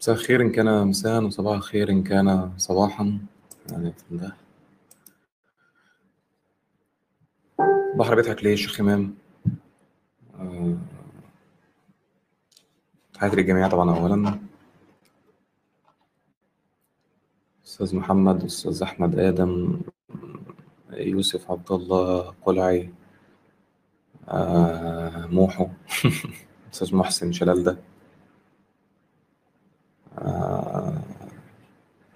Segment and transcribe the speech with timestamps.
[0.00, 3.18] مساء خير إن كان مساء وصباح خير إن كان صباحا.
[3.70, 4.36] يعني ده
[7.96, 9.14] بحر بيضحك ليه يا شيخ إمام؟
[10.38, 10.76] آه،
[13.14, 14.38] تحياتي للجميع طبعا أولا.
[17.64, 19.80] أستاذ محمد أستاذ أحمد آدم
[20.90, 22.90] يوسف عبد الله قلعي
[24.28, 25.68] آه، موحو.
[26.72, 27.76] أستاذ محسن شلال آه،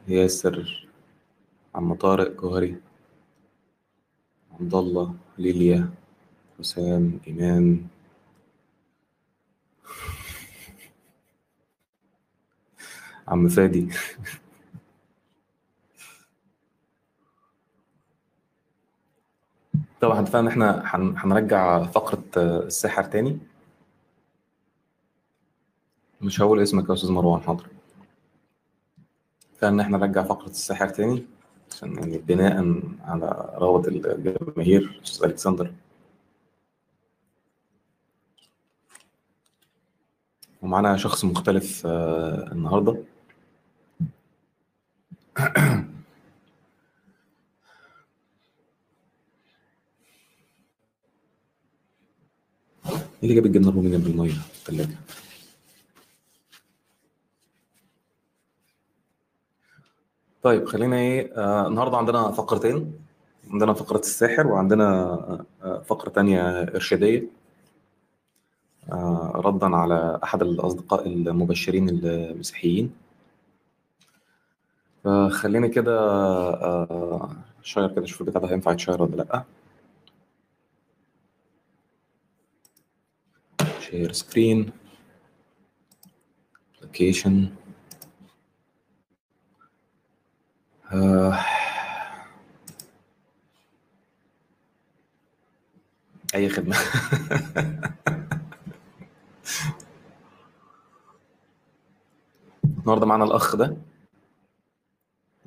[0.08, 0.86] ياسر
[1.74, 2.76] عم طارق جوهري
[4.60, 5.90] عبد الله ليليا
[6.58, 7.86] حسام إيمان.
[13.28, 13.88] عم فادي.
[20.00, 23.38] طبعا اتفقنا ان إحنا هن- هنرجع فقرة آه، الساحر تاني.
[26.20, 27.66] مش هقول اسمك يا أستاذ مروان حاضر.
[29.54, 31.24] اتفقنا ان إحنا نرجع فقرة الساحر تاني
[31.72, 35.72] عشان يعني بناء على رغبة الجماهير أستاذ ألكسندر
[40.62, 43.02] ومعانا شخص مختلف آه، النهارده
[45.38, 45.46] إيه
[53.22, 54.96] اللي جاب الجبنة الرومي جنب المية في التلاجة؟
[60.44, 62.92] طيب خلينا إيه آه النهارده عندنا فقرتين.
[63.50, 67.26] عندنا فقرة الساحر وعندنا آه آه، فقرة تانية إرشادية.
[69.34, 72.92] ردا على أحد الأصدقاء المبشرين المسيحيين.
[75.04, 77.30] فخليني كده آه
[77.62, 79.44] شاير كده شوف البتاع ده هينفع يتشير ولا لأ.
[83.80, 84.70] share screen.
[86.82, 87.48] application
[90.94, 91.38] آه.
[96.34, 96.76] أي خدمة؟
[102.64, 103.76] النهارده معانا الأخ ده.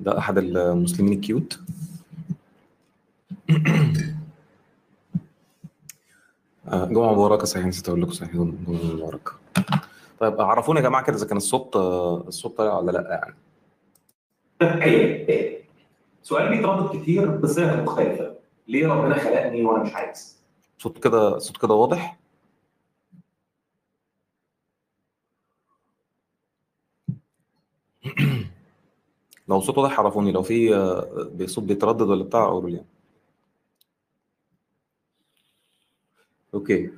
[0.00, 1.60] ده أحد المسلمين الكيوت.
[6.68, 7.44] آه، جمعة مباركة.
[7.44, 8.32] صحيح نسيت أقول لكم صحيح.
[8.32, 9.32] جمعة مباركة.
[10.20, 13.34] طيب عرفوني يا جماعة كده إذا كان الصوت آه، الصوت طالع ولا لأ يعني.
[14.62, 15.58] حقيقي
[16.22, 18.34] سؤال بيتردد كتير بصيغ مختلفة.
[18.68, 20.38] ليه ربنا خلقني وأنا مش عايز؟
[20.78, 22.18] صوت كده صوت كده واضح؟
[29.48, 32.84] لو صوت واضح عرفوني لو في آه، صوت بيتردد ولا بتاع قولوا لي.
[36.54, 36.90] أوكي.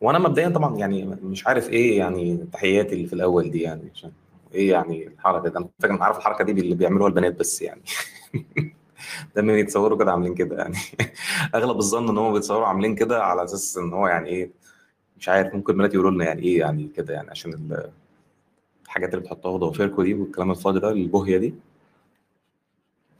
[0.00, 4.12] وأنا مبدئيا طبعا يعني مش عارف إيه يعني تحياتي اللي في الأول دي يعني عشان
[4.54, 7.82] إيه يعني الحركة دي؟ أنا فاكر أنا عارف الحركة دي اللي بيعملوها البنات بس يعني.
[9.36, 10.76] دايما يتصوروا كده عاملين كده يعني.
[11.54, 14.50] أغلب الظن إن هم بيتصوروا عاملين كده على أساس إن هو يعني إيه
[15.18, 17.90] مش عارف ممكن بنات يقولوا لنا يعني إيه يعني كده يعني عشان ال-
[18.84, 21.54] الحاجات اللي بتحطوها ضوافركم دي والكلام الفاضي ده البوهية دي.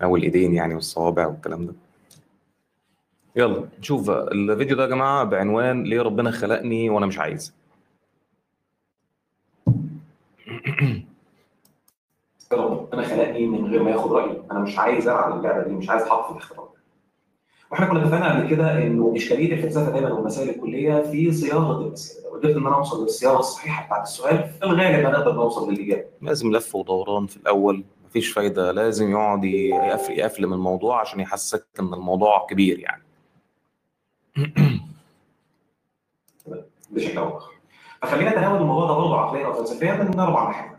[0.02, 1.74] أو الإيدين يعني والصوابع والكلام ده.
[3.36, 7.54] يلا نشوف الفيديو ده يا جماعة بعنوان ليه ربنا خلقني وأنا مش عايز.
[12.52, 14.42] ربنا خلقني من غير ما ياخد رأيي.
[14.50, 15.74] أنا مش عايز ألعب اللعبة دي.
[15.74, 16.68] مش عايز أحط في الاختبار
[17.70, 22.28] وإحنا كنا اتفقنا قبل كده إنه إشكالية الفلسفة دايما والمسائل الكلية في صياغة الإسئلة.
[22.30, 26.04] لو قدرت إن أنا أوصل للصياغة الصحيحة بتاعت السؤال في الغالب هنقدر نوصل للإجابة.
[26.22, 27.84] لازم لف ودوران في الأول.
[28.06, 28.72] مفيش فايدة.
[28.72, 33.02] لازم يقعد يقف- يقفلم الموضوع عشان يحسسك إن الموضوع كبير يعني.
[36.90, 37.52] بشكل أو بآخر.
[38.02, 40.77] فخلينا نتناول الموضوع ده برضه عقليا أو فلسفيا من أربع ناحية.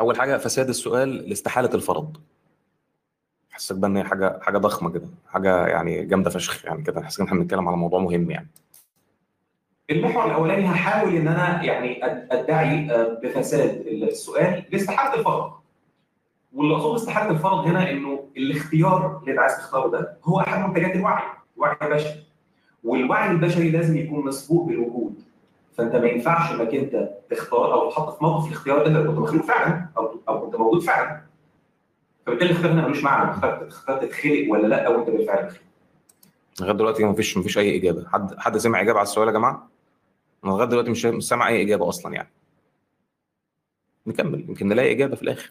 [0.00, 2.16] أول حاجة فساد السؤال لاستحالة الفرض.
[3.50, 7.02] حسيت بقى إن هي حاجة حاجة ضخمة كده حاجة يعني جامدة فشخ يعني كده.
[7.02, 8.48] حاسس إن إحنا بنتكلم على موضوع مهم يعني.
[9.90, 15.52] المحور الأولاني هحاول إن أنا يعني أدعي آه، بفساد السؤال لاستحالة الفرض.
[16.52, 20.96] واللي أقصده باستحالة الفرض هنا إنه الاختيار اللي أنت عايز تختاره ده هو أحد منتجات
[20.96, 21.22] الوعي
[21.56, 22.22] الوعي البشري.
[22.84, 25.22] والوعي البشري لازم يكون مسبوق بالوجود.
[25.78, 29.88] فأنت ما ينفعش إنك أنت تختار أو تحط في موقف الاختيار انت كنت مخلوق فعلا
[29.96, 31.22] أو أو كنت موجود فعلا.
[32.26, 33.30] فبالتالي الاختيار هنا ملوش معنى.
[33.30, 35.60] اخترت اخترت تتخلق ولا لأ أو أنت بالفعل مخلوق
[36.60, 38.08] لغاية دلوقتي مفيش مفيش أي إجابة.
[38.08, 39.68] حد حد سمع إجابة على السؤال يا جماعة؟
[40.44, 42.28] أنا لغاية دلوقتي مش سامع أي إجابة أصلا يعني.
[44.06, 44.40] نكمل.
[44.48, 45.50] يمكن نلاقي إجابة في الآخر.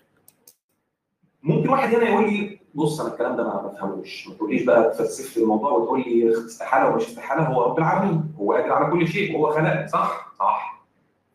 [1.44, 4.28] ممكن واحد هنا يقول لي بص أنا الكلام ده ما بفهموش.
[4.28, 8.34] ما تقوليش بقى تفلسف لي الموضوع وتقول لي استحالة ومش استحالة هو رب العالمين.
[8.40, 10.84] هو قادر على كل شيء وهو خلق صح؟ صح.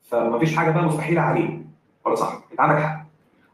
[0.02, 1.62] فمفيش حاجة بقى مستحيلة عليه.
[2.04, 3.04] ولا صح؟ أنت عندك حق.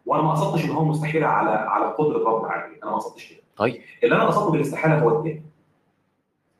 [0.06, 3.40] وأنا ما قصدتش إن هو مستحيل على على قدرة ربنا عليه أنا ما قصدتش كده.
[3.56, 3.80] طيب.
[4.04, 5.42] اللي أنا قصدته بالاستحالة هو التاني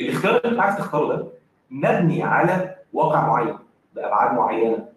[0.01, 1.27] الاختيار اللي أنت عايز تختاره ده
[1.71, 3.59] مبني على واقع معين
[3.95, 4.89] بأبعاد معينة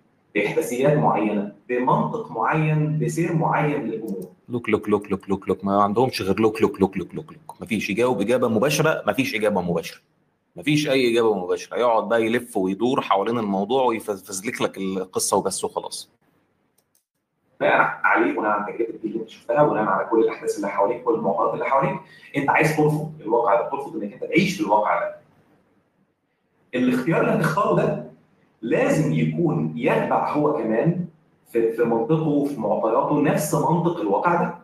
[0.44, 4.26] باحداثيات معينة بمنطق معين بسير معين للأمور.
[4.50, 5.64] لوك لوك لوك لوك لوك لوك.
[5.66, 7.62] ما عندهمش غير لوك لوك لوك لوك لوك لوك.
[7.62, 10.00] مفيش يجاوب إجابة مباشرة مفيش إجابة مباشرة.
[10.56, 11.78] مفيش أي إجابة مباشرة.
[11.78, 16.10] يقعد بقى يلف ويدور حوالين الموضوع ويفزلك لك القصة وبس وخلاص.
[17.60, 21.14] بناء عليه بناء على تجربه اللي انت شفتها بناء على كل الأحداث اللي حواليك كل
[21.14, 22.00] المعطيات اللي حواليك.
[22.38, 25.16] أنت عايز ترفض الواقع ده ترفض إنك أنت تعيش في الواقع ده.
[26.76, 28.10] الاختيار اللي هتختاره ده
[28.62, 31.06] لازم يكون يتبع هو كمان
[31.52, 34.56] في منطقه وفي معطياته نفس منطق الواقع ده.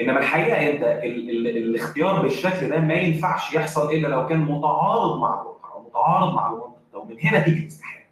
[0.00, 5.18] إنما الحقيقة انت ال ال الاختيار بالشكل ده ما ينفعش يحصل إلا لو كان متعارض
[5.18, 6.98] مع الواقع أو متعارض مع المنطق ده.
[6.98, 8.04] ومن هنا تيجي الاستحالة.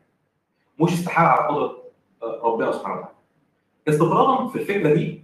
[0.80, 1.76] مش استحالة على قدرة
[2.42, 3.14] ربنا سبحانه وتعالى.
[3.88, 5.22] استطرادا في الفكرة دي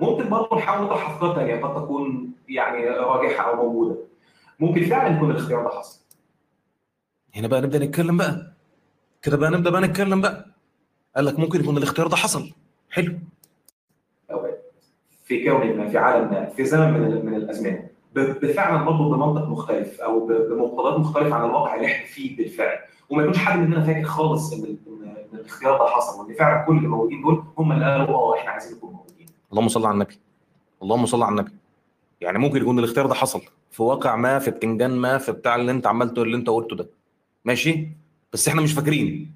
[0.00, 3.96] ممكن برضه نحاول نطرح أفكار ثانية قد تكون يعني راجحة أو موجودة.
[4.60, 6.00] ممكن فعلا يكون الاختيار ده حصل.
[7.34, 8.49] هنا بقى نبدأ نتكلم بقى.
[9.22, 10.46] كده بقى نبدأ بقى نتكلم بقى
[11.16, 12.50] قال لك ممكن يكون الاختيار ده حصل
[12.90, 13.18] حلو
[15.24, 20.00] في كون ما في عالم ما في زمن من من الأزمان بفعلا برضه بمنطق مختلف
[20.00, 22.78] أو بمقتضيات مختلفة عن الواقع اللي إحنا فيه بالفعل
[23.10, 24.76] وما يكونش حد مننا فاكر خالص إن
[25.32, 28.50] إن الاختيار ده حصل وإن فعلا كل اللي موجودين دول هم اللي قالوا آه إحنا
[28.50, 29.26] عايزين نكون موجودين.
[29.52, 30.18] اللهم صل على النبي.
[30.82, 31.52] اللهم صل على النبي.
[32.20, 33.40] يعني ممكن يكون الاختيار ده حصل
[33.70, 36.86] في واقع ما في بتنجان ما في بتاع اللي أنت عملته اللي أنت قلته ده.
[37.44, 37.88] ماشي؟
[38.32, 39.32] بس إحنا مش فاكرين.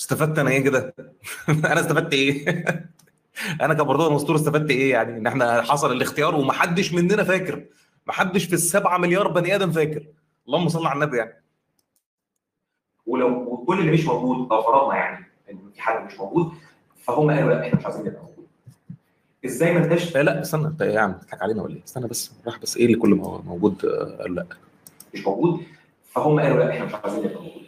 [0.00, 0.94] استفدت أنا إيه كده؟
[1.48, 2.64] أنا استفدت إيه؟
[3.62, 7.64] أنا كبرضه اسطوره استفدت إيه يعني؟ ان إحنا حصل الاختيار ومحدش مننا فاكر.
[8.06, 10.02] محدش في السبعة مليار بني آدم فاكر.
[10.46, 11.42] اللهم صل على النبي يعني.
[13.06, 16.52] ولو كل اللي مش موجود لو فرضنا يعني إن في حد مش موجود
[17.04, 18.46] فهم قالوا لا إحنا مش عايزين نبقى موجود.
[19.44, 22.06] إزاي ما انتش لا لا استنى انت إيه يا عم بتضحك علينا ولا إيه؟ استنى
[22.08, 23.86] بس راح بس إيه اللي كل ما موجود
[24.20, 24.46] قال لا
[25.14, 25.62] مش موجود
[26.12, 27.62] فهم قالوا لا إحنا مش عايزين نبقى موجود.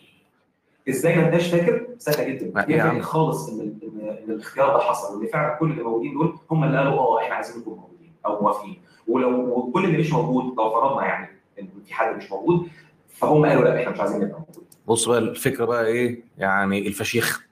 [0.88, 2.52] إزاي ما انتش فاكر؟ سهلة جدا.
[2.54, 6.64] فاكر خالص إن إن إن الاختيار ده حصل وان فعلا كل اللي موجودين دول هم
[6.64, 8.82] اللي قالوا آه إحنا عايزين نكون موجودين أو موافقين.
[9.08, 11.28] ولو وكل اللي مش موجود لو فرضنا يعني
[11.60, 12.68] إن في حد مش موجود
[13.08, 14.64] فهم قالوا لا إحنا مش عايزين نبقى موجودين.
[14.86, 17.46] بص بقى الفكرة بقى إيه يعني الفشيخ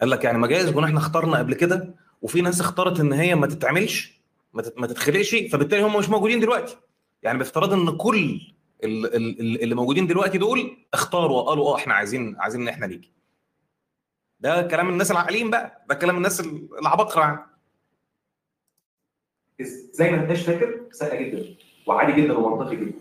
[0.00, 3.34] قال لك يعني ما جايز يكون إحنا اخترنا قبل كده وفي ناس اختارت إن هي
[3.34, 4.20] ما تتعملش
[4.54, 6.76] ما تت- ما تتخلقش فبالتالي هم مش موجودين دلوقتي
[7.22, 8.40] يعني بافتراض إن كل
[8.84, 13.12] اللي موجودين دلوقتي دول اختاروا وقالوا آه إحنا عايزين عايزين إن إحنا نيجي
[14.40, 16.40] ده كلام الناس العاقلين بقى ده كلام الناس
[16.80, 17.38] العباقرة يعني
[19.60, 21.54] إزاي ما انتش فاكر؟ سهلة جدا
[21.86, 22.92] وعادي جدا ومنطقي جدا.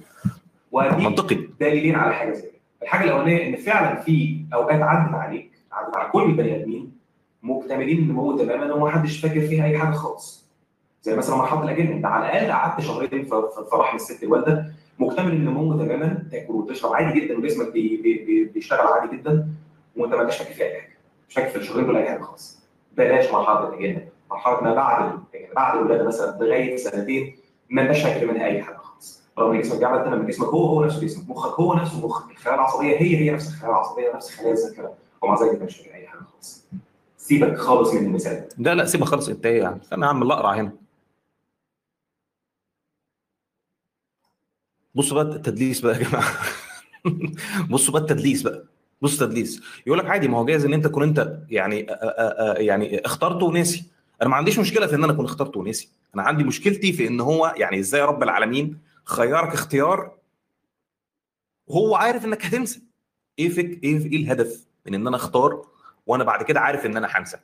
[0.71, 2.51] ودي منطقي دليلين على حاجة زي.
[2.83, 6.91] الحاجة الأولانية إن فعلا في أوقات عدت عليك عدت على كل البني آدمين
[7.43, 10.49] مكتملين النمو تماما وما حدش فاكر فيها أي حاجة خالص.
[11.03, 13.43] زي مثلا مرحله الاجنه أنت على الأقل قعدت شهرين في
[13.73, 18.87] رحم الست الوالدة مكتمل النمو تماما تاكل وتشرب عادي جدا وجسمك بي بي بي بيشتغل
[18.87, 19.47] عادي جدا
[19.97, 20.97] وأنت ما انتش فيها اي حاجة.
[21.29, 22.59] مش في الشهرين دول اي حاجة خالص.
[22.97, 24.01] بلاش مرحلة الاجنه،
[24.31, 27.35] مرحلة ما بعد ال- بعد الولادة مثلا لغاية سنتين
[27.69, 29.21] ما انتش فاكر منها أي حاجة خالص.
[29.39, 31.29] رغم إن جسمك بيعمل تمام جسمك هو هو نفسه جسمك.
[31.29, 35.41] مخك هو نفسه مخك الخلايا العصبية هي هي نفس الخلايا العصبية نفس خلايا الذاكره ومع
[35.41, 36.65] ذلك انت مش أي حاجة خالص.
[37.17, 38.73] سيبك خالص من المثال ده.
[38.73, 39.79] لا سيبها خالص انت إيه يعني.
[39.93, 40.71] أنا عم الاقرع هنا.
[44.95, 46.33] بصوا بقى التدليس بقى يا جماعة.
[47.71, 48.63] بصوا بقى التدليس بقى.
[49.01, 52.55] بص تدليس يقول لك عادي ما هو جايز إن أنت تكون أنت يعني آ- آ-
[52.57, 53.83] آ- يعني اخترته وناسي.
[54.21, 55.89] أنا ما عنديش مشكلة في إن أنا أكون اخترته وناسي.
[56.15, 60.11] أنا عندي مشكلتي في إن هو يعني إزاي رب العالمين خيرك اختيار
[61.67, 62.81] وهو عارف إنك هتنسى.
[63.39, 65.65] إيه فك إيه إيه الهدف من إن أنا أختار
[66.07, 67.37] وأنا بعد كده عارف إن أنا هنسى؟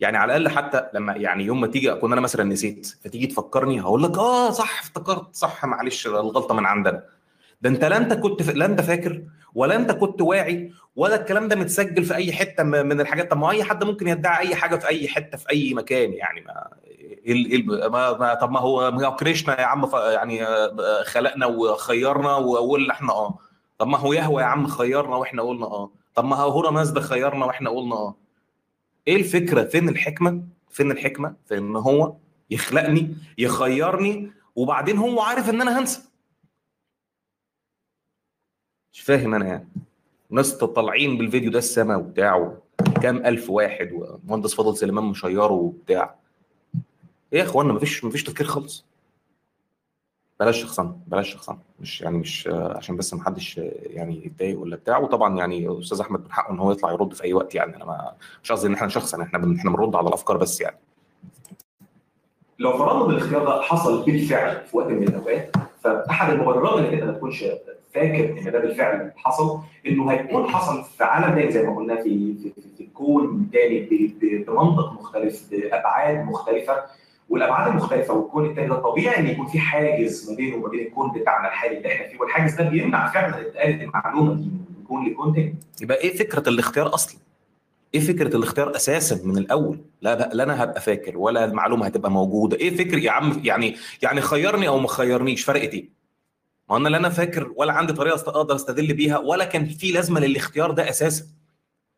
[0.00, 3.80] يعني على الأقل حتى لما يعني يوم ما تيجي أكون أنا مثلا نسيت فتيجي تفكرني
[3.82, 7.02] هقول لك آه صح افتكرت صح معلش الغلطة من عندنا.
[7.62, 9.22] ده أنت لا أنت كنت لا أنت فاكر
[9.54, 13.30] ولا أنت كنت واعي ولا الكلام ده متسجل في أي حتة من الحاجات.
[13.30, 16.40] طب ما أي حد ممكن يدعي أي حاجة في أي حتة في أي مكان يعني.
[16.40, 16.68] ما
[17.26, 22.36] إيه إيه ما ما طب ما هو ما كريشنا يا عم يعني آه، خلقنا وخيرنا
[22.36, 23.38] وقلنا إحنا آه.
[23.78, 25.90] طب ما هو يهوى يا عم خيرنا وإحنا قلنا آه.
[26.14, 28.14] طب ما هو هنا مازدا خيرنا وإحنا قلنا آه.
[29.08, 32.16] إيه الفكرة؟ فين الحكمة؟ فين الحكمة؟ في إن هو
[32.50, 36.02] يخلقني يخيرني وبعدين هو عارف إن أنا هنسى.
[38.92, 39.68] مش فاهم أنا يعني.
[40.30, 42.56] ناس طالعين بالفيديو ده السما وبتاع
[43.02, 46.14] كام ألف واحد ومهندس فاضل سليمان مشيره وبتاع.
[47.32, 48.84] إيه يا اخوانا مفيش مفيش تفكير خالص.
[50.40, 51.58] بلاش شخصنة بلاش شخصنة.
[51.80, 54.98] مش يعني مش عشان بس ما حدش يعني يتضايق ولا بتاع.
[54.98, 57.76] وطبعا يعني أستاذ أحمد من حقه إن هو يطلع يرد في أي وقت يعني.
[57.76, 60.76] أنا ما مش قصدي إن إحنا شخصا إحنا بن- إحنا بنرد على الأفكار بس يعني.
[62.58, 67.04] لو فرضنا إن الاختيار ده حصل بالفعل في وقت من الأوقات فأحد المبررات اللي انت
[67.04, 67.44] ما تكونش
[67.94, 72.34] فاكر إن ده بالفعل حصل إنه هيكون حصل في عالم تاني زي ما قلنا في
[72.34, 73.80] في, في, في كون تاني
[74.20, 76.76] بمنطق مختلف بأبعاد مختلفة.
[77.30, 81.12] والابعاد المختلفه والكون التاني ده طبيعي إن يكون في حاجز ما بينه وما بين الكون
[81.12, 85.34] بتاعنا الحالي اللي إحنا فيه والحاجز ده بيمنع فعلا انتقال المعلومة دي من كون لكون
[85.34, 87.20] تاني يبقى إيه فكرة الاختيار أصلا؟
[87.94, 92.56] إيه فكرة الاختيار أساسا من الأول؟ لا لا, أنا هبقى فاكر ولا المعلومة هتبقى موجودة،
[92.56, 95.88] إيه فكر يا عم يعني يعني خيرني أو ما خيرنيش فرقت إيه؟
[96.70, 100.20] ما أنا لا أنا فاكر ولا عندي طريقة أقدر أستدل بيها ولا كان في لازمة
[100.20, 101.24] للاختيار ده أساسا.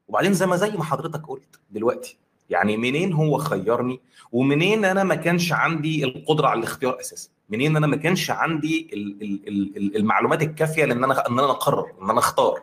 [0.08, 2.18] وبعدين زي ما زي ما حضرتك قلت دلوقتي
[2.52, 4.00] يعني منين هو خيرني
[4.32, 9.22] ومنين أنا ما كانش عندي القدرة على الاختيار أساسا؟ منين أنا ما كانش عندي ال-
[9.22, 12.60] ال- ال- ال- المعلومات الكافية لأن أنا إن أنا أقرر إن أنا أختار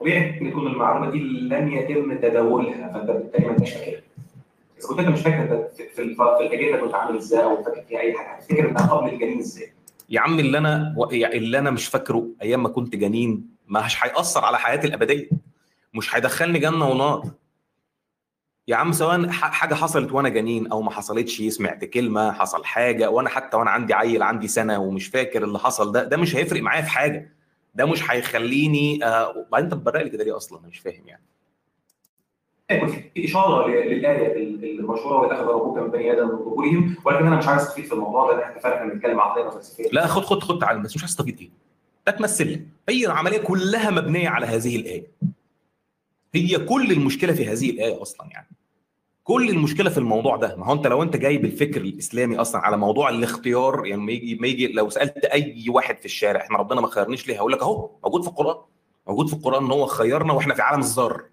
[0.00, 4.00] طبيعي إن يكون المعلومة دي لم يتم تداولها فأنت بالتالي ما انتش فاكرها.
[4.78, 6.02] إذا كنت أنت مش فاكر أنت في
[6.40, 9.72] الأجازة كنت عامل إزاي أو فاكر فيها أي حاجة هتفتكر إنها قبل الجنين إزاي؟
[10.10, 14.58] يا عم اللي أنا اللي أنا مش فاكره أيام ما كنت جنين مش هيأثر على
[14.58, 15.28] حياتي الأبدية
[15.94, 17.22] مش هيدخلني جنة ونار.
[18.68, 23.28] يا عم سواء حاجة حصلت وأنا جنين أو ما حصلتش سمعت كلمة حصل حاجة وأنا
[23.28, 26.82] حتى وأنا عندي عيل عندي سنة ومش فاكر اللي حصل ده ده مش هيفرق معايا
[26.82, 27.32] في حاجة.
[27.74, 31.22] ده مش هيخليني آه وبعدين أنت بتبرق لي كده ليه أصلا؟ أنا مش فاهم يعني.
[33.14, 37.48] في إشارة للآية ال- المشهورة والاخذ ربك من بني آدم من ظهورهم ولكن أنا مش
[37.48, 40.80] عايز أستفيد في الموضوع ده إحنا فعلا بنتكلم عقلية فلسفيه لا خد خد خد تعالى
[40.80, 41.50] بس مش هستفيد إيه
[42.06, 45.06] لا تمثل لي هي العملية كلها مبنية على هذه الآية.
[46.34, 48.48] هي كل المشكلة في هذه الآية أصلا يعني.
[49.24, 50.56] كل المشكلة في الموضوع ده.
[50.56, 54.34] ما هو أنت لو أنت جايب الفكر الإسلامي أصلا على موضوع الاختيار يعني ما يجي
[54.34, 57.62] ما يجي لو سألت أي واحد في الشارع إحنا ربنا ما خيرنيش ليه؟ هقول لك
[57.62, 58.64] أهو موجود في القرآن.
[59.06, 61.24] موجود في القرآن إن هو خيرنا وإحنا في عالم الذر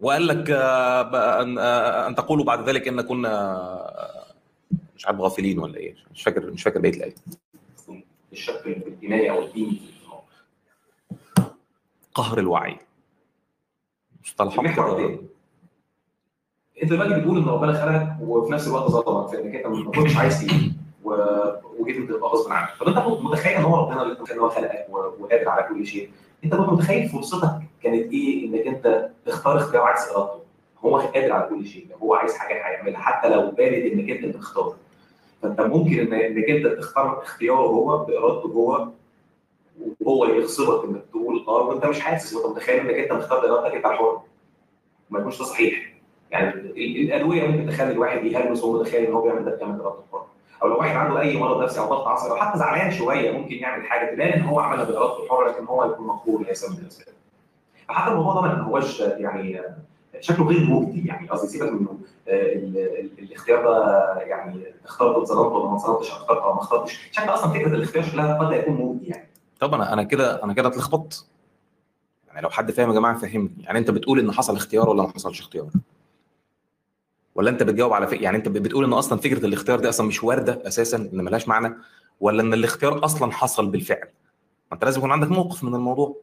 [0.00, 4.34] وقال لك آه، ان آه، أن تقولوا بعد ذلك إن كنا آه،
[4.96, 7.14] مش عارف غافلين ولا إيه مش فاكر مش فاكر بقية الآية.
[8.32, 9.97] الشق الايماني أو في الموضوع.
[12.18, 12.78] قهر الوعي.
[14.76, 14.98] كده.
[14.98, 15.18] ده.
[16.82, 20.16] أنت دلوقتي بتقول إن ربنا خلقك وفي نفس الوقت ظلمك في إنك أنت ما كنتش
[20.16, 20.72] عايز تيجي
[21.78, 22.68] وجيت إنت غصب عنك.
[22.80, 26.10] طب أنت كنت متخيل إن هو ربنا اللي كان هو خلقك وقادر على كل شيء؟
[26.44, 27.50] أنت كنت متخيل فرصتك
[27.82, 30.40] كانت إيه إنك أنت تختار اختيار عكس ارادته
[30.84, 34.36] هو قادر على كل شيء لو هو عايز حاجة هيعملها حتى لو بارد إنك أنت
[34.36, 34.74] تختار
[35.42, 38.88] فأنت ممكن ان إنك أنت تختار اختياره هو بإرادته هو
[40.00, 43.86] وهو يغصبك انك تقول آه وانت مش حاسس وانت متخيل انك انت مختار بارادتك انت
[43.86, 44.20] الحر
[45.10, 45.92] ما يكونش ده صحيح.
[46.30, 50.00] يعني ال- الأدوية ممكن تخلي الواحد يهلوس وهو متخيل إن هو بيعمل ده بكامل ارادته
[50.08, 50.26] الحره
[50.62, 53.54] أو لو واحد عنده أي مرض نفسي أو ضغط عصبي أو حتى زعلان شوية ممكن
[53.54, 57.14] يعمل حاجة تبان إن هو عملها بارادته الحره لكن هو يكون مقهور ليس من الاسباب
[57.88, 59.60] فحتى الموضوع ده ما هوش يعني
[60.20, 61.28] شكله غير مجدي يعني.
[61.28, 61.98] قصدي سيبك منه.
[62.28, 67.08] آه، ال- ال- الاختيار ده يعني اخترت اتظلمت ولا ما اتظلمتش اخترت أو ما اخترتش.
[67.12, 69.27] شكل أصلا فكرة الاختيار شكلها قد يكون مجدي يعني.
[69.60, 71.26] طب أنا أنا كده أنا كده اتلخبطت.
[72.28, 73.50] يعني لو حد فاهم يا جماعة فهمني.
[73.58, 75.70] يعني أنت بتقول إن حصل اختيار ولا ما حصلش اختيار؟
[77.34, 80.24] ولا أنت بتجاوب على فكرة يعني أنت بتقول إن أصلا فكرة الاختيار دي أصلا مش
[80.24, 81.74] واردة أساسا إن ملهاش معنى
[82.20, 84.08] ولا إن الاختيار أصلا حصل بالفعل؟
[84.70, 86.16] ما أنت لازم يكون عندك موقف من الموضوع.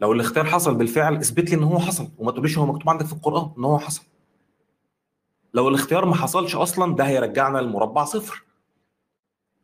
[0.00, 3.12] لو الاختيار حصل بالفعل اثبت لي إن هو حصل وما تقوليش هو مكتوب عندك في
[3.12, 4.02] القرآن إن هو حصل.
[5.54, 8.44] لو الاختيار ما حصلش أصلا ده هيرجعنا لمربع صفر.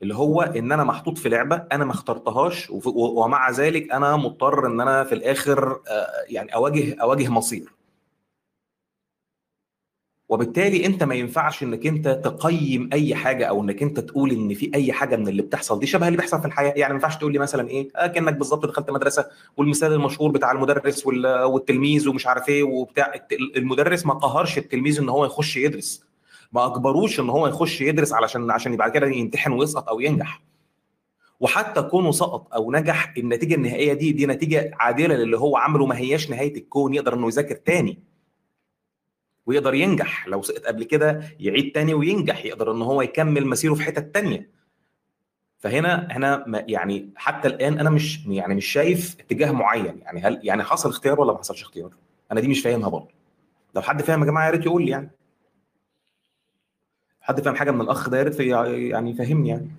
[0.02, 4.80] اللي هو إن أنا محطوط في لعبة أنا ما اخترتهاش ومع ذلك أنا مضطر إن
[4.80, 7.73] أنا في الآخر آه، يعني أواجه أواجه مصير.
[10.28, 14.71] وبالتالي أنت ما ينفعش إنك أنت تقيم أي حاجة أو إنك أنت تقول إن في
[14.75, 15.80] أي حاجة من اللي بتحصل.
[15.80, 18.35] دي شبه اللي بيحصل في الحياة يعني ما ينفعش تقول لي مثلا إيه آه كأنك
[18.35, 23.12] بالظبط دخلت مدرسة والمثال المشهور بتاع المدرس وال- والتلميذ ومش عارف إيه وبتاع
[23.56, 26.04] المدرس ما قهرش التلميذ إن هو يخش يدرس.
[26.52, 30.42] ما اجبروش إن هو يخش يدرس علشان عشان بعد كده يمتحن ويسقط أو ينجح.
[31.40, 35.99] وحتى كونه سقط أو نجح النتيجة النهائية دي دي نتيجة عادلة للي هو عمله ما
[35.99, 37.99] هياش نهاية الكون يقدر إنه يذاكر تاني.
[39.47, 40.28] ويقدر ينجح.
[40.28, 42.44] لو سقط قبل كده يعيد تاني وينجح.
[42.44, 44.50] يقدر إن هو يكمل مسيره في حتت تانية.
[45.59, 49.99] فهنا هنا يعني حتى الآن أنا مش يعني مش شايف اتجاه معين.
[49.99, 51.90] يعني هل يعني حصل اختيار ولا ما حصلش اختيار؟
[52.32, 53.09] أنا دي مش فاهمها برضه.
[53.75, 55.11] لو حد فاهم يا جماعة يا ريت يقول لي يعني.
[57.22, 59.70] حد فاهم حاجة من الأخ ده يا ريت يعني يفهمني يعني.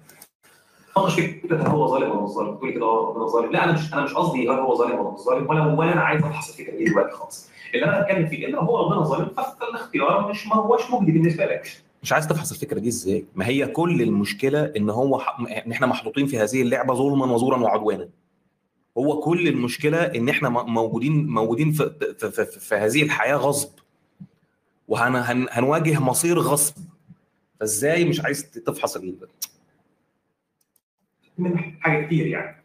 [0.95, 3.51] فكرة هل هو ظالم ولا مش ظالم تقول كده ربنا ظالم.
[3.51, 6.01] لا أنا مش أنا مش قصدي هل هو ظالم ولا مش ظالم ولا ولا أنا
[6.01, 7.49] عايز أبحث الفكرة دي دلوقتي خالص.
[7.75, 11.81] اللي أنا بتكلم فيه إن هو ربنا ظالم فالاختيار مش ما هوش مجدي بالنسبة لك.
[12.03, 15.39] مش عايز تفحص الفكرة دي إزاي؟ ما هي كل المشكلة إن هو ح...
[15.39, 18.09] إن إحنا محطوطين في هذه اللعبة ظلما وزورا وعدوانا.
[18.97, 23.69] هو كل المشكلة إن إحنا موجودين موجودين في, في, في, في, في هذه الحياة غصب.
[24.87, 26.73] وهنواجه مصير غصب.
[27.63, 29.15] فازاي مش عايز تفحص ال...
[31.37, 32.63] من حاجة كتير يعني.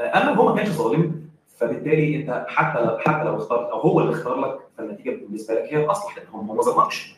[0.00, 4.40] اما هو ما كانش ظالم فبالتالي أنت حتى حتى لو اخترت أو هو اللي اختار
[4.40, 7.14] لك فالنتيجة بالنسبة لك هي الأصلح لأن هو ما ظلمكش.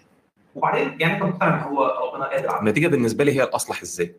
[0.55, 4.15] وبعدين يعني أنت مقتنع إن هو ربنا قادر على النتيجة بالنسبة لي هي الأصلح إزاي؟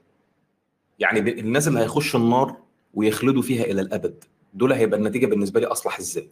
[1.00, 2.56] يعني الناس اللي هيخشوا النار
[2.94, 4.24] ويخلدوا فيها إلى الأبد
[4.54, 6.30] دول هيبقى النتيجة بالنسبة لي أصلح إزاي؟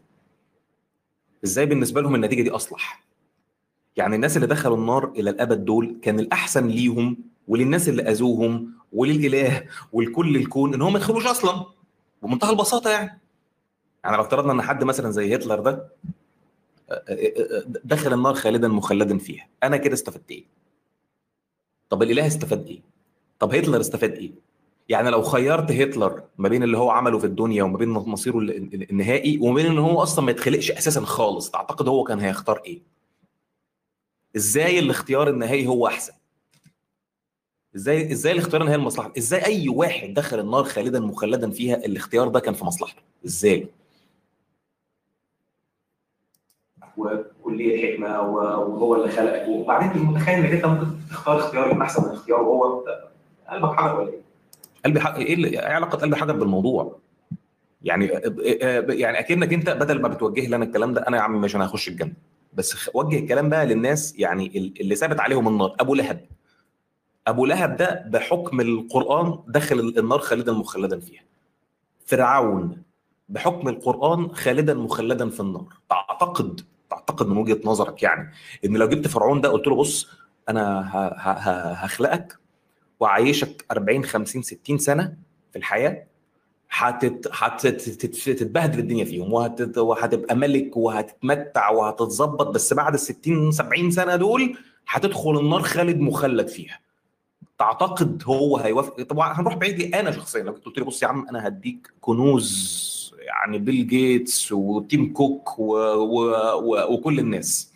[1.43, 3.03] إزاي بالنسبة لهم النتيجة دي أصلح؟
[3.97, 9.63] يعني الناس اللي دخلوا النار إلى الأبد دول كان الأحسن ليهم وللناس اللي أذوهم وللإله
[9.93, 11.65] ولكل الكون إن هم ما يدخلوش أصلا
[12.23, 13.21] بمنتهى البساطة يعني.
[14.03, 15.87] يعني لو افترضنا إن حد مثلا زي هتلر ده
[17.83, 20.43] دخل النار خالدا مخلدا فيها أنا كده استفدت إيه؟
[21.89, 22.81] طب الإله استفاد إيه؟
[23.39, 24.31] طب هتلر استفاد إيه؟
[24.89, 28.51] يعني لو خيرت هتلر ما بين اللي هو عمله في الدنيا وما بين مصيره ال-
[28.57, 32.61] ال- النهائي وما بين إن هو أصلا ما يتخلقش أساسا خالص تعتقد هو كان هيختار
[32.65, 32.81] إيه؟
[34.35, 36.13] إزاي الاختيار النهائي هو أحسن؟
[37.75, 42.39] إزاي إزاي الاختيار النهائي لمصلحته إزاي أي واحد دخل النار خالدا مخلدا فيها الاختيار ده
[42.39, 43.67] كان في مصلحته؟ إزاي؟
[46.97, 49.47] وكلية حكمة وهو اللي خلقك.
[49.47, 53.09] وبعدين أنت متخيل إنك أنت ممكن تختار اختيار يكون أحسن من اختياره هو أنت
[53.49, 54.21] قلبك حجر ولا إيه؟
[54.85, 56.99] قلبي حق إيه اللي- إيه علاقة قلبي حجر بالموضوع؟
[57.81, 58.05] يعني
[58.89, 61.65] يعني أكنك أنت بدل ما بتوجه لي أنا الكلام ده أنا يا عم مش أنا
[61.65, 62.13] هخش الجنة.
[62.55, 66.25] بس وجه الكلام بقى للناس يعني ال- اللي ثابت عليهم النار أبو لهب
[67.27, 71.23] أبو لهب ده بحكم القرآن دخل النار خالدا مخلدا فيها
[72.05, 72.83] فرعون
[73.29, 78.31] بحكم القرآن خالدا مخلدا في النار تعتقد تعتقد من وجهة نظرك يعني
[78.65, 80.09] إن لو جبت فرعون ده قلت له بص
[80.49, 80.89] أنا
[81.85, 82.37] هخلقك
[82.99, 85.17] وعايشك 40 50 60 سنة
[85.51, 86.05] في الحياة.
[87.31, 89.33] هتتبهدل الدنيا فيهم.
[89.33, 96.47] وهتبقى ملك وهتتمتع وهتتظبط بس بعد ال 60 70 سنة دول هتدخل النار خالد مخلد
[96.47, 96.79] فيها.
[97.59, 99.01] تعتقد هو هيوافق.
[99.01, 102.93] طبعا هنروح بعيد أنا شخصيا لو كنت قلت لي بص يا عم أنا هديك كنوز
[103.19, 105.73] يعني بيل جيتس وتيم كوك و...
[105.75, 106.31] و...
[106.55, 106.93] و...
[106.93, 107.73] وكل الناس.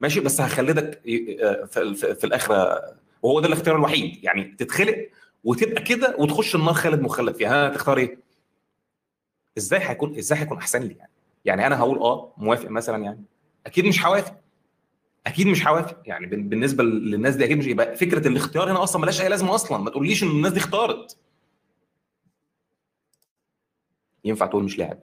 [0.00, 2.82] ماشي؟ بس هخلدك في, في, في الآخرة.
[3.22, 4.24] وهو ده الاختيار الوحيد.
[4.24, 5.08] يعني تتخلق
[5.44, 7.66] وتبقى كده وتخش النار خالد مخلد فيها.
[7.66, 8.25] ها تختار إيه؟
[9.58, 11.10] إزاي هيكون إزاي هيكون أحسن لي يعني؟
[11.44, 13.24] يعني أنا هقول آه موافق مثلا يعني.
[13.66, 14.34] أكيد مش هوافق.
[15.26, 15.96] أكيد مش هوافق.
[16.04, 19.54] يعني بال- بالنسبة للناس دي أكيد مش يبقى فكرة الاختيار هنا أصلا ملهاش أي لازمة
[19.54, 19.78] أصلا.
[19.78, 21.18] ما تقوليش إن الناس دي اختارت.
[24.24, 24.98] ينفع تقول مش لاعب.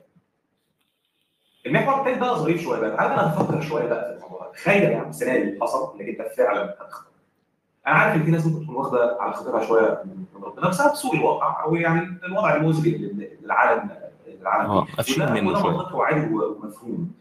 [1.66, 2.98] المحور الثاني ده ظريف شوية بقى.
[2.98, 4.52] تعالى أنا أفكر شوية بقى في الموضوع.
[4.52, 7.14] تخيل يعني السنة اللي حصل إنك أنت فعلا هتختار.
[7.88, 11.16] أنا عارف إن في ناس ممكن تكون واخدة على خاطرها شوية من ربنا بسبب سوء
[11.16, 12.92] الواقع أو يعني الوضع المزري
[13.44, 13.90] للعالم
[14.48, 15.72] آه قافشين وده- منه شوية.
[15.72, 17.12] منطقي وعادي ومفهوم.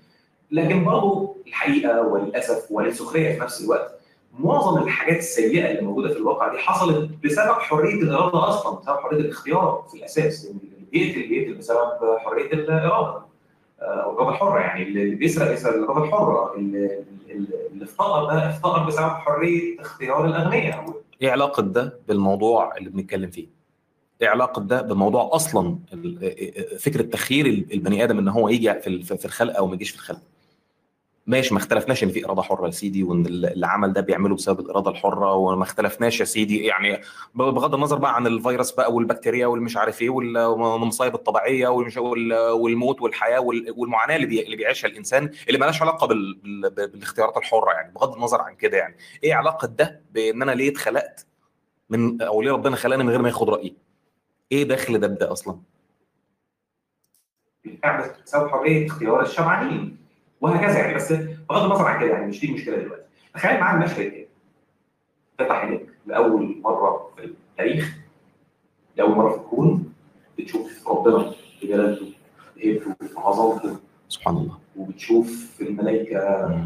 [0.50, 3.98] لكن برضه الحقيقة وللأسف وللسخريه في نفس الوقت
[4.38, 9.20] معظم الحاجات السيئة اللي موجودة في الواقع دي حصلت بسبب حرية الإرادة أصلا بسبب حرية
[9.20, 10.44] الاختيار في الأساس.
[10.44, 13.22] يعني اللي بيقتل بيقتل بسبب حرية الإرادة
[13.80, 14.60] آه، أو الاراده الحرة.
[14.60, 16.54] يعني اللي بيسرق يسرق الاراده الحرة.
[16.56, 17.04] اللي
[17.82, 20.86] افتقر ده افتقر بسبب حرية اختيار الأغنياء.
[21.22, 23.61] إيه علاقة ده بالموضوع اللي بنتكلم فيه؟
[24.22, 29.02] إيه علاقة ده بموضوع أصلا ال- فكره تخيير البني آدم إن هو يجي في ال-
[29.02, 30.20] في الخلق أو ما يجيش في الخلق؟
[31.26, 34.60] ماشي ما اختلفناش إن في إرادة حرة يا سيدي وإن اللي عمل ده بيعمله بسبب
[34.60, 37.00] الإرادة الحرة وما اختلفناش يا سيدي يعني
[37.34, 41.68] بغض النظر بقى عن الفيروس بقى والبكتيريا والمش عارف إيه وال- والمصايب الطبيعية
[42.52, 47.36] والموت والحياة وال- والمعاناة اللي بي- اللي بيعيشها الإنسان اللي مالهاش علاقة بال- بال- بالاختيارات
[47.36, 51.26] الحرة يعني بغض النظر عن كده يعني إيه علاقة ده بإن أنا ليه اتخلقت
[51.90, 53.74] من أو ليه ربنا خلاني من غير ما ياخد رأيي
[54.52, 55.60] إيه دخل ده بده أصلا؟
[57.64, 59.96] بالفعل بسبب حرية اختيار الشمعانين
[60.40, 60.94] وهكذا يعني.
[60.94, 63.02] بس بغض النظر عن كده يعني مش دي المشكلة دلوقتي.
[63.34, 64.26] تخيل معايا المشهد كده
[65.38, 67.96] فتح عينيك لأول مرة في التاريخ
[68.96, 69.92] لأول مرة في الكون
[70.38, 72.12] بتشوف ربنا بجلالته
[72.56, 73.76] بهيبته بعظمته
[74.12, 76.20] سبحان الله وبتشوف الملائكة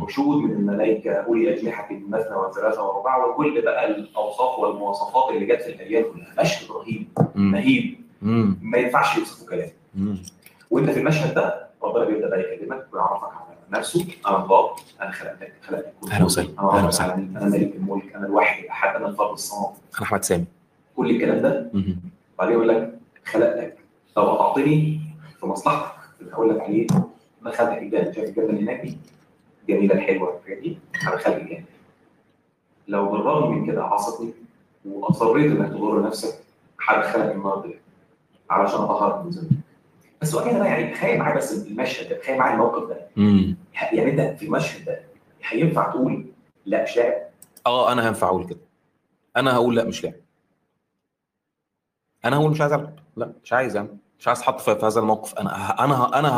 [0.07, 5.69] حشود من الملائكة أولي أجنحة مثنى وثلاثه ورباع وكل بقى الاوصاف والمواصفات اللي جت في
[5.69, 7.07] الاديان كلها مشهد رهيب.
[7.35, 7.99] مهيب.
[8.63, 9.71] ما ينفعش يوصفه كلام.
[10.71, 14.71] وإنت في المشهد ده ربنا بيبدأ بقى يكلمك ويعرفك على نفسه أنا الله
[15.03, 16.49] أنا خلقتك خلقتك أهلا وسهلا.
[16.59, 17.15] أنا أهلا رب وسهلا.
[17.15, 20.45] أنا ملك الملك أنا الواحد الاحد أنا الفرد الصمد أنا أحمد سامي
[20.97, 21.71] كل الكلام ده.
[22.39, 23.77] بعدين يقول لك خلقتك
[24.17, 25.01] لو اطعتني
[25.41, 26.87] في مصلحتك اللي هقول لك عليه
[27.45, 28.99] خلقتك الجنه شايف الجنه اللي هناك دي؟
[29.69, 31.65] جميلة الحلوة الحاجات دي أنا خلق الجنه
[32.89, 34.33] لو بالرغم من كده عصتني
[34.85, 36.39] وأصريت إنك تضر نفسك
[36.89, 37.75] هدخلك النار دي
[38.51, 39.57] علشان أطهرك من ذنبك.
[40.23, 43.07] بس وقتها بقى يعني تخيل معايا بس المشهد ده تخيل معايا الموقف ده.
[43.19, 43.57] امم
[43.93, 45.01] يعني أنت في المشهد ده
[45.45, 46.27] هينفع تقول
[46.67, 47.23] لا مش لاعب؟
[47.67, 48.59] آه أنا هينفع أقول كده.
[49.37, 50.17] أنا هقول لا مش لاعب.
[52.25, 52.99] أنا هقول مش عايز ألعب.
[53.17, 55.35] لا مش عايز يعني مش عايز أحط في هذا الموقف.
[55.35, 56.29] أنا أنا أنا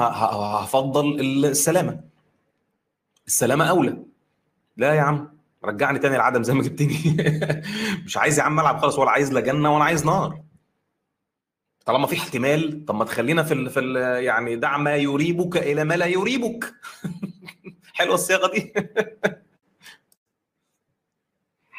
[0.64, 2.00] هفضل السلامة.
[3.26, 3.96] السلامة أولى.
[4.76, 7.16] لا يا عم رجعني تاني العدم زي ما جبتني
[8.06, 10.42] مش عايز يا عم ألعب خالص ولا عايز لا جنة ولا عايز نار.
[11.86, 15.84] طالما في احتمال طب ما تخلينا في ال في ال يعني دع ما يريبك إلى
[15.84, 16.74] ما لا يريبك.
[17.94, 18.72] حلوة الصياغة دي.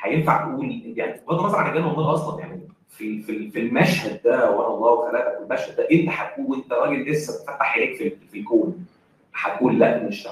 [0.03, 4.51] هينفع تقول يعني بغض النظر عن الجنة والنار أصلا يعني في في في المشهد ده
[4.51, 7.97] وأنا الله خلقك المشهد ده انت هتقول وأنت راجل لسه بتفتح عينيك
[8.31, 8.85] في, الكون
[9.33, 10.27] هتقول لا مش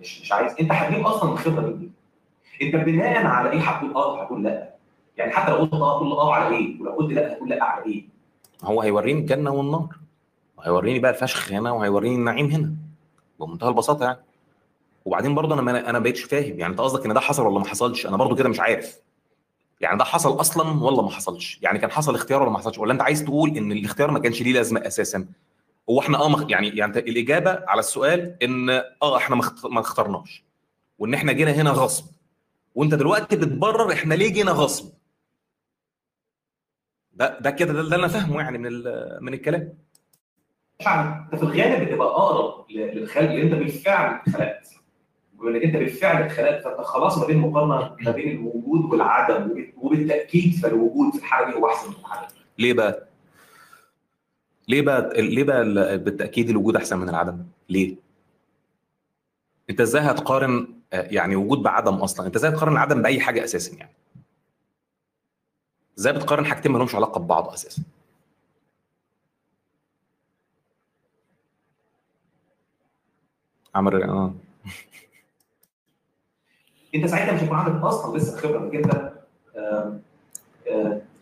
[0.00, 0.54] مش مش عايز.
[0.60, 1.90] أنت هتجيب أصلا الخبرة دي.
[2.62, 4.74] أنت بناء على إيه هتقول آه هتقول لا.
[5.16, 7.84] يعني حتى لو قلت آه هتقول آه على إيه؟ ولو قلت لا هتقول لا على
[7.86, 8.04] إيه؟
[8.64, 9.88] هو هيوريني الجنة والنار.
[10.62, 12.72] هيوريني بقى الفشخ هنا وهيوريني النعيم هنا.
[13.40, 14.18] بمنتهى البساطة يعني.
[15.04, 16.58] وبعدين برضه أنا ما أنا بقتش فاهم.
[16.60, 18.98] يعني أنت قصدك إن ده حصل ولا ما حصلش؟ أنا برضه كده مش عارف.
[19.80, 21.58] يعني ده حصل أصلا ولا ما حصلش.
[21.62, 24.42] يعني كان حصل اختيار ولا ما حصلش؟ ولا أنت عايز تقول إن الاختيار ما كانش
[24.42, 25.26] ليه لازمة أساسا؟
[25.90, 26.46] هو إحنا آه.
[26.48, 28.70] يعني يعني الإجابة على السؤال إن
[29.02, 29.36] آه إحنا
[29.70, 30.44] ما اخترناش.
[30.98, 32.04] وإن إحنا جينا هنا غصب.
[32.74, 34.92] وأنت دلوقتي بتبرر إحنا ليه جينا غصب؟
[37.12, 38.72] ده ده كده ده اللي أنا فاهمه يعني من.
[39.20, 39.78] من الكلام.
[40.84, 44.68] فعلا أنت في الغالب بتبقى أقرب للخلق اللي أنت بالفعل خلقت
[45.38, 49.72] بما انك أنت بالفعل اتخلقت فأنت خلاص ما بين مقارنة ما بين الوجود والعدم وب-
[49.84, 53.08] وبالتأكيد فالوجود في الحالة دي هو أحسن من العدم ليه بقى؟
[54.68, 57.96] ليه بقى ليه بقى ال- بالتأكيد الوجود أحسن من العدم؟ ليه؟
[59.70, 63.92] أنت إزاي هتقارن يعني وجود بعدم أصلا؟ أنت إزاي هتقارن العدم بأي حاجة أساسا يعني؟
[65.98, 67.82] إزاي بتقارن حاجتين ما لهمش علاقة ببعض أساسا؟
[73.74, 74.34] عمر آه
[76.94, 79.12] انت ساعتها مش هيكون عندك أصلا لسه خبرة انك انت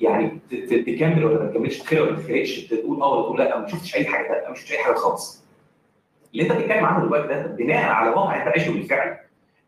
[0.00, 0.38] يعني
[0.86, 3.96] تكمل ولا ما تكملش تخلق ولا ما تخلقش تقول آه ولا تقول لأ ما شفتش
[3.96, 5.44] أي حاجة ما شفتش أي حاجة خالص.
[6.32, 9.16] اللي أنت بتتكلم عنه دلوقتي ده بناء على واقع أنت عايشه بالفعل.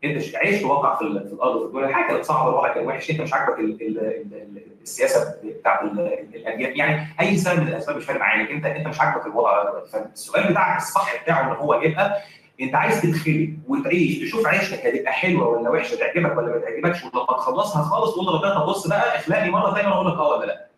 [0.04, 3.10] أنت عايش واقع في, ال- في الأرض في الدنيا الحاجة كانت صعبة الوضع كان وحش
[3.10, 6.76] أنت مش عاجبك ال- ال- ال- ال- السياسة بتاعت ال- ال- الأديان.
[6.76, 8.50] يعني أي سبب من الأسباب مش فارق معاك.
[8.50, 9.84] أنت أنت مش عاجبك الوضع.
[9.92, 12.16] فالسؤال بتاعك الصح بتاعه ان هو يبقى
[12.60, 17.26] انت عايز تتخلق وتعيش تشوف عيشتك هتبقى حلوة ولا وحشة تعجبك ولا ما تعجبكش ولما
[17.26, 20.68] تخلصها خالص تقول لربنا طب بص بقى اخلقني مرة ثانية واقول لك آه ولا لا.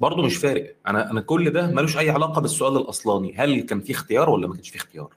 [0.00, 0.74] برضه مش فارق.
[0.86, 3.34] أنا أنا كل ده ملوش اي علاقة بالسؤال الاصلاني.
[3.36, 5.08] هل كان في اختيار ولا ما كانش في اختيار؟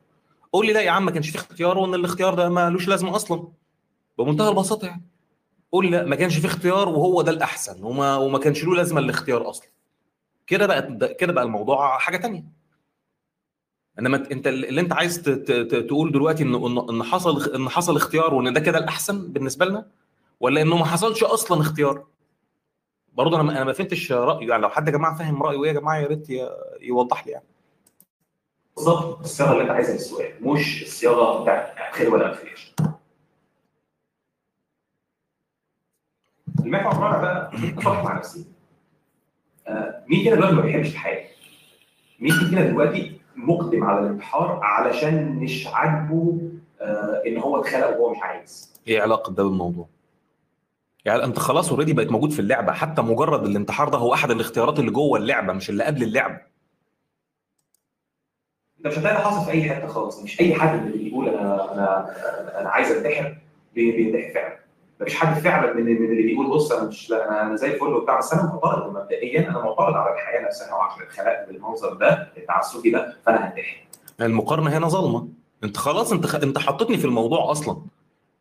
[0.53, 3.47] قول لي لا يا عم ما كانش في اختيار وان الاختيار ده ملوش لازمة أصلا.
[4.17, 5.01] بمنتهى البساطة يعني.
[5.71, 8.99] قول لي لا ما كانش في اختيار وهو ده الأحسن وما وما كانش له لازمة
[8.99, 9.67] الاختيار أصلا.
[10.47, 12.43] كده بقى كده بقى الموضوع حاجة تانية.
[13.99, 15.21] إنما أنت اللي أنت عايز
[15.87, 16.55] تقول دلوقتي ان
[16.89, 19.85] ان حصل إن حصل اختيار وإن ده كده الأحسن بالنسبة لنا
[20.39, 22.05] ولا إنه ما حصلش أصلا اختيار؟
[23.13, 25.73] برضه أنا أنا ما فهمتش رايه يعني لو حد يا جماعة فاهم رأيه إيه يا
[25.79, 26.27] جماعة يا ريت
[26.81, 27.45] يوضح لي يعني.
[28.75, 32.75] بالظبط الصياغة اللي أنت عايزها للسؤال مش الصياغة بتاعت خير ولا ما خيرش
[36.59, 38.45] المحور الرابع بقى اتفق مع نفسي.
[39.67, 41.29] آه، مين كده دلوقتي ما بيحبش الحياة؟
[42.19, 46.37] مين كده دلوقتي مقدم على الانتحار علشان مش عاجبه
[46.81, 48.73] آه، إن هو اتخلق وهو مش عايز.
[48.87, 49.87] إيه علاقة ده بالموضوع؟
[51.05, 54.79] يعني أنت خلاص already بقت موجود في اللعبة حتى مجرد الانتحار ده هو أحد الاختيارات
[54.79, 56.39] اللي جوه اللعبة مش اللي قبل اللعبة.
[58.77, 62.15] أنت مش هتلاقي حاصل في أي حتة خالص مش أي حد اللي بيقول أنا أنا
[62.61, 63.37] أنا عايز أنتحر
[63.75, 64.58] بي- بينتحر فعلا.
[65.01, 68.17] مفيش حد فعلا من اللي بيقول بص أنا مش لا أنا زي الفل وبتاع.
[68.19, 73.17] بس أنا معترض مبدئيا أنا معترض على الحياة نفسها وعشان اتخلقت بالمنظر ده التعسفي ده
[73.25, 73.83] فأنا هنتحر.
[74.21, 75.27] المقارنة هنا ظالمة.
[75.63, 76.35] أنت خلاص أنت خ...
[76.35, 77.77] أنت حطيتني في الموضوع أصلا.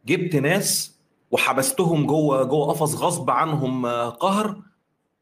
[0.06, 0.98] جبت ناس
[1.30, 4.56] وحبستهم جوه جوه قفص غصب عنهم آه، قهر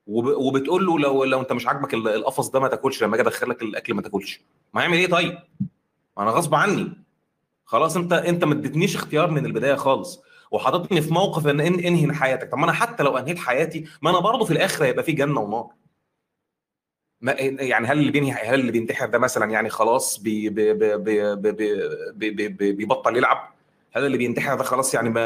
[0.06, 0.26] وب...
[0.26, 3.62] وبتقول له لو لو أنت مش عاجبك ال- القفص ده ما تاكلش لما أجي ادخلك
[3.62, 4.40] الأكل ما تاكلش.
[4.74, 5.38] ما هيعمل إيه طيب؟
[6.16, 6.92] ما أنا غصب عني.
[7.64, 10.22] خلاص أنت أنت ما اديتنيش اختيار من البداية خالص.
[10.56, 12.50] وحاططني في موقف ان إن- إنهي حياتك.
[12.52, 15.40] طب ما أنا حتى لو أنهيت حياتي ما أنا برضه في الآخر هيبقى في جنة
[15.40, 15.66] ونار.
[17.20, 20.96] ما يعني هل اللي بينهي هل اللي بينتحر ده مثلا يعني خلاص بي بي بي
[20.96, 21.52] بي بي
[22.12, 23.48] بي بي بي بيبطل يلعب؟
[23.92, 25.20] هل اللي بينتحر ده خلاص يعني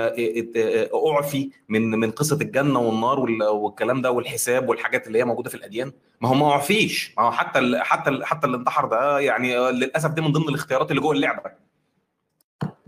[0.94, 5.54] أعفي من من قصة الجنة والنار وال- والكلام ده والحساب والحاجات اللي هي موجودة في
[5.56, 7.14] الأديان؟ ما هو ما أعفيش.
[7.18, 10.48] ما هو حتى ال حتى ال حتى اللي انتحر ده يعني للأسف دي من ضمن
[10.48, 11.42] الاختيارات اللي جوه اللعبة.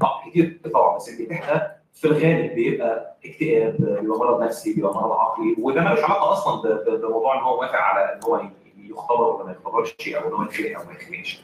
[0.01, 5.13] طبعا كتير طبعا بس الانتحار ده في الغالب بيبقى اكتئاب بيبقى مرض نفسي بيبقى مرض
[5.13, 8.41] عقلي وده ملوش علاقة أصلا بموضوع إن هو موافق على إن هو
[8.79, 11.43] يختبر ولا ما يختبرش أو إن هو يتخلق أو ما يتخلقش.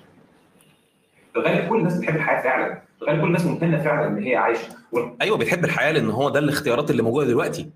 [1.32, 4.36] في الغالب كل الناس بتحب الحياة فعلا، في الغالب كل الناس ممتنة فعلا إن هي
[4.36, 4.68] عايشة.
[5.22, 7.70] أيوه بتحب الحياة لأن هو ده الاختيارات اللي موجودة دلوقتي.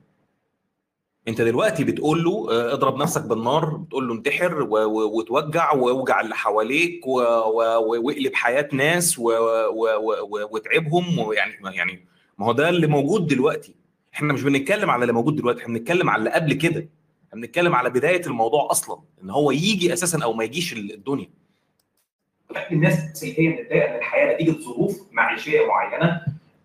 [1.28, 7.06] أنت دلوقتي بتقول له آه، اضرب نفسك بالنار بتقول له انتحر وتوجع واوجع اللي حواليك
[7.06, 9.18] واقلب حياة ناس
[10.50, 12.06] وتعبهم ويعني يعني
[12.38, 13.74] ما هو ده اللي موجود دلوقتي.
[14.14, 16.86] إحنا مش بنتكلم على اللي موجود دلوقتي إحنا بنتكلم على اللي قبل كده.
[17.28, 21.28] إحنا بنتكلم على بداية الموضوع أصلا إن هو يجي أساسا أو ما يجيش الدنيا.
[22.72, 26.20] الناس اللي هي متضايقه من الحياة نتيجة ظروف معيشية معينة.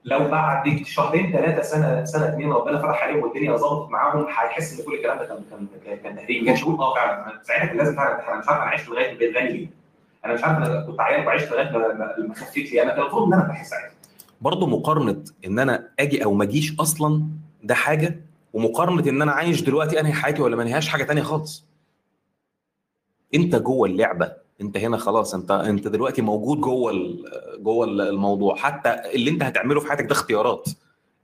[0.06, 4.86] لو بعد شهرين ثلاثة سنة سنة اثنين ربنا فتح عليهم والدنيا ظبطت معاهم هيحس إن
[4.86, 6.50] كل الكلام ده كان كان كان- كان تهريج.
[6.50, 7.42] مش هقول آه فعلا.
[7.44, 9.68] ساعتها كان لازم فعلا أنا مش عارف أنا عشت لغاية البيت غني ليه.
[10.26, 12.82] أنا مش عارف أنا كنت عيان وعشت لغاية ما- خفيت ليه.
[12.84, 13.92] أنا كان المفروض إن أنا بحس ساعتها
[14.42, 17.24] برضه مقارنة إن أنا آجي أو ما أجيش أصلا
[17.64, 18.22] ده حاجة
[18.54, 21.66] ومقارنة إن أنا عايش دلوقتي أنهي حياتي ولا ما أنهيهاش حاجة تانية خالص.
[23.36, 26.92] أنت جوه اللعبة أنت هنا خلاص أنت أنت دلوقتي موجود جوه
[27.60, 28.56] جوه ال- الموضوع.
[28.56, 30.70] حتى اللي أنت هتعمله في حياتك ده اختيارات.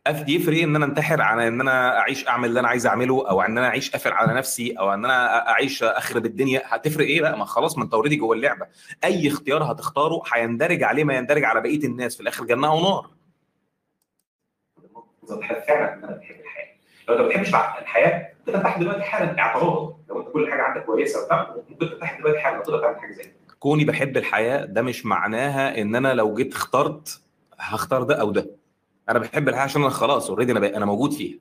[0.07, 3.57] يفرق إن أنا انتحر عن إن أنا أعيش أعمل اللي أنا عايز أعمله أو إن
[3.57, 6.61] أنا أعيش قافل على نفسي أو إن أنا أعيش أخرب الدنيا.
[6.65, 8.67] هتفرق إيه بقى؟ ما خلاص ما أنت اوريدي جوه اللعبة.
[9.03, 13.09] أي اختيار هتختاره هيندرج عليه ما يندرج على بقية الناس في الآخر جنة ونار
[15.67, 16.75] فعلا إن أنا بحب الحياة.
[17.09, 17.49] لو أنت ما بتحبش
[17.81, 19.97] الحياة تقدر تفتح دلوقتي حالا اعتراض.
[20.09, 23.31] لو أنت كل حاجة عندك كويسة وبتاع ممكن تفتح دلوقتي حالا تقدر تعمل حاجة زي
[23.59, 27.21] كوني بحب الحياة ده مش معناها إن أنا لو جيت اخترت
[27.59, 28.62] هختار ده أو ده.
[29.09, 31.39] أنا بحب الحياة عشان أنا خلاص already أنا أنا موجود فيها.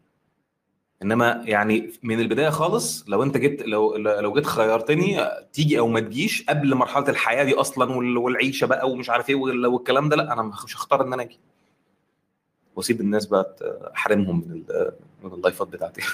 [1.03, 5.21] إنما يعني من البداية خالص لو أنت جيت لو لو جيت خيرتني
[5.53, 9.35] تيجي أو ما تجيش قبل مرحلة الحياة دي أصلا وال- والعيشة بقى ومش عارف إيه
[9.35, 11.39] وال- والكلام ده لأ أنا مش هختار إن أنا أجي.
[12.77, 13.57] وأسيب الناس بقى
[13.95, 14.65] احرمهم من
[15.25, 16.03] من اللايفات بتاعتي.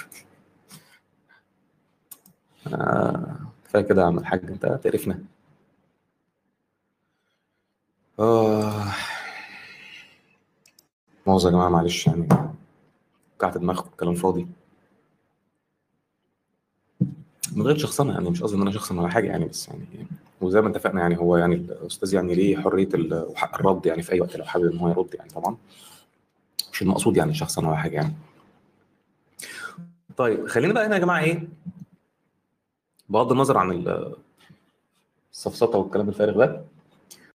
[2.73, 3.35] آه،
[3.65, 5.19] كفاية كده يا عم الحاج أنت تعرفنا.
[8.19, 8.83] آه.
[11.29, 12.27] مؤاخذة يا جماعة معلش يعني
[13.39, 14.47] وجعت دماغكم كلام فاضي
[17.55, 20.07] من غير شخصنة يعني مش قصدي إن أنا شخصن ولا حاجة يعني بس يعني
[20.41, 24.21] وزي ما اتفقنا يعني هو يعني الأستاذ يعني ليه حرية وحق الرد يعني في أي
[24.21, 25.57] وقت لو حابب إن هو يرد يعني طبعا.
[26.73, 28.13] مش المقصود يعني شخصا ولا حاجة يعني.
[30.17, 31.47] طيب خلينا بقى هنا يا جماعة إيه؟
[33.09, 34.15] بغض النظر عن ال-
[35.33, 36.63] السفسطة والكلام الفارغ ده.